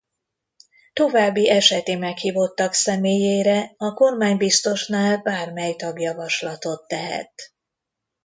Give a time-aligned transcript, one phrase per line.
[0.93, 7.53] További eseti meghívottak személyére a kormánybiztosnál bármely tag javaslatot tehet.